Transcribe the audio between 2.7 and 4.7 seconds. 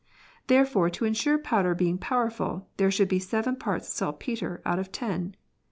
there should be seven parts saltpetre